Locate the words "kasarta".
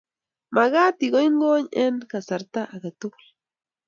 2.11-2.61